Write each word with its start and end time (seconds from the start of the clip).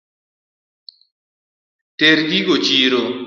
Ter 1.99 2.17
gigo 2.29 2.55
chiro. 2.65 3.01